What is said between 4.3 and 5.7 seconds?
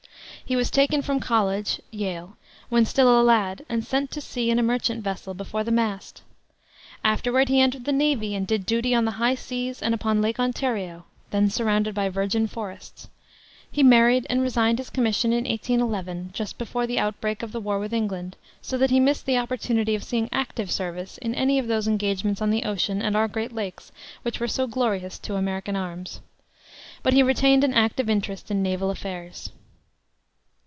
in a merchant vessel, before